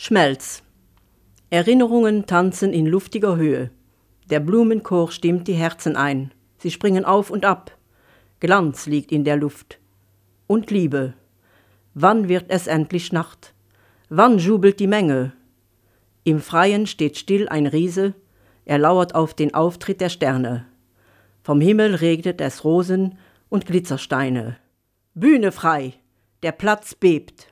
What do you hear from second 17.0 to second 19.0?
still ein Riese, er